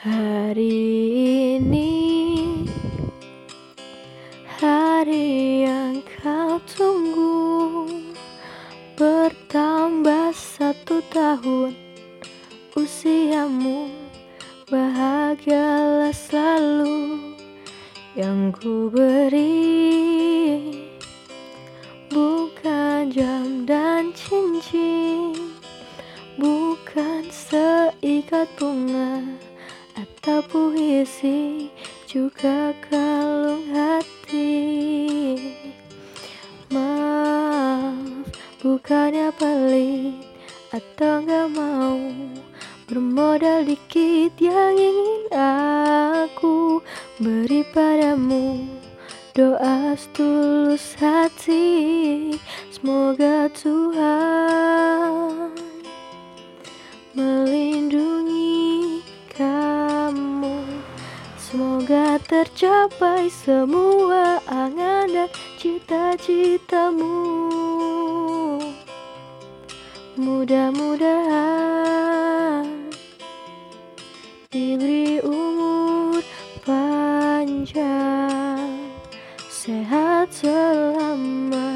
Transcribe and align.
Hari 0.00 0.80
ini 1.60 1.92
Hari 4.48 5.68
yang 5.68 6.00
kau 6.24 6.56
tunggu 6.64 7.84
Bertambah 8.96 10.32
satu 10.32 11.04
tahun 11.12 11.76
Usiamu 12.72 13.92
Bahagialah 14.72 16.16
selalu 16.16 17.36
Yang 18.16 18.56
ku 18.56 18.88
beri. 18.88 19.68
Bukan 22.08 23.12
jam 23.12 23.68
dan 23.68 24.16
cincin 24.16 25.36
Bukan 26.40 27.28
seikat 27.28 28.48
bunga 28.56 29.49
Atau 30.00 30.40
puisi 30.48 31.68
Juga 32.08 32.72
kalung 32.88 33.68
hati. 33.68 34.56
Maaf 36.72 38.24
Bukannya 38.64 39.28
pelit 39.36 40.24
Atau 40.72 41.20
gak 41.28 41.52
mau. 41.52 42.00
Bermodal 42.88 43.68
dikit 43.68 44.40
yang 44.40 44.72
ingin 44.72 45.28
aku 45.36 46.80
Beri 47.20 47.60
padamu. 47.68 48.64
Doa 49.36 49.92
setulus 50.00 50.96
hati 50.96 52.40
Semoga 52.72 53.52
Tuhan 53.52 54.40
melindungi 57.14 57.69
Semoga 61.90 62.22
tercapai 62.22 63.26
semua 63.26 64.38
angan 64.46 65.10
dan 65.10 65.26
cita-citamu. 65.58 67.18
Mudah-mudahan 70.14 72.94
diberi 74.54 75.18
umur 75.18 76.22
panjang 76.62 77.82
Sehat 79.50 80.30
selamanya 80.30 81.69